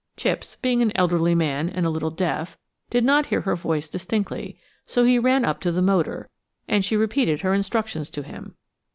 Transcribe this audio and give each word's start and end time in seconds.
Chipps, 0.17 0.57
being 0.63 0.81
an 0.81 0.91
elderly 0.95 1.35
man 1.35 1.69
and 1.69 1.85
a 1.85 1.89
little 1.91 2.09
deaf, 2.09 2.57
did 2.89 3.03
not 3.03 3.27
hear 3.27 3.41
her 3.41 3.55
voice 3.55 3.87
distinctly, 3.87 4.59
so 4.83 5.03
he 5.03 5.19
ran 5.19 5.45
up 5.45 5.59
to 5.61 5.71
the 5.71 5.79
motor, 5.79 6.27
and 6.67 6.83
she 6.83 6.97
repeated 6.97 7.41
her 7.41 7.53
instructions 7.53 8.09
to 8.09 8.23
him. 8.23 8.55